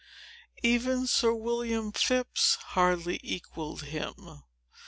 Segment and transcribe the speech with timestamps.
[0.63, 4.41] Even Sir William Phips hardly equalled him.